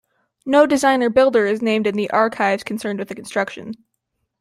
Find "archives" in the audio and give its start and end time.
2.09-2.63